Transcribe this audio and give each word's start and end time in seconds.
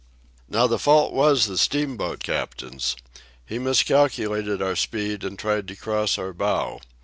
"Now 0.49 0.65
the 0.65 0.79
fault 0.79 1.13
was 1.13 1.45
the 1.45 1.59
steamboat 1.59 2.23
captain's. 2.23 2.95
He 3.45 3.59
miscalculated 3.59 4.59
our 4.59 4.75
speed 4.75 5.23
and 5.23 5.37
tried 5.37 5.67
to 5.67 5.75
cross 5.75 6.17
our 6.17 6.33
bow. 6.33 6.81